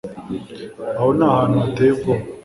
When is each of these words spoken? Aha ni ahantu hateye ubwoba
Aha 0.97 1.07
ni 1.17 1.23
ahantu 1.27 1.55
hateye 1.63 1.91
ubwoba 1.93 2.23